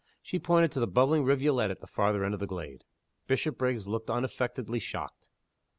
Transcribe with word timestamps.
She 0.23 0.39
pointed 0.39 0.71
to 0.71 0.79
the 0.79 0.87
bubbling 0.87 1.23
rivulet 1.25 1.69
at 1.69 1.79
the 1.79 1.85
farther 1.85 2.25
end 2.25 2.33
of 2.33 2.39
the 2.39 2.47
glade. 2.47 2.85
Bishopriggs 3.27 3.87
looked 3.87 4.09
unaffectedly 4.09 4.79
shocked. 4.79 5.29